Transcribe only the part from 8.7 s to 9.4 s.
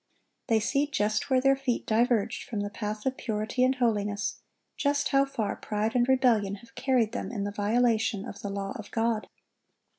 of God.